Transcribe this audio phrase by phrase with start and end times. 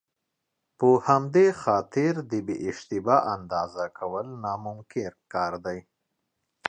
[0.77, 5.79] په همدې خاطر د بې اشتباه اندازه کول ناممکن کار دی.